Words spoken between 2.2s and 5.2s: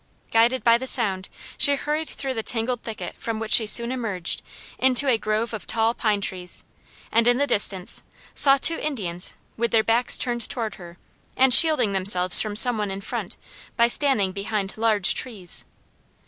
the tangled thicket from which she soon emerged into a